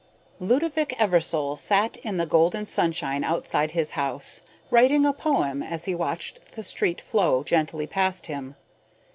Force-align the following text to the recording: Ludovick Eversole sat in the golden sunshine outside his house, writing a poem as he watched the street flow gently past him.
Ludovick 0.39 0.95
Eversole 0.97 1.55
sat 1.55 1.97
in 1.97 2.17
the 2.17 2.25
golden 2.25 2.65
sunshine 2.65 3.23
outside 3.23 3.69
his 3.69 3.91
house, 3.91 4.41
writing 4.71 5.05
a 5.05 5.13
poem 5.13 5.61
as 5.61 5.83
he 5.85 5.93
watched 5.93 6.53
the 6.53 6.63
street 6.63 6.99
flow 6.99 7.43
gently 7.43 7.85
past 7.85 8.25
him. 8.25 8.55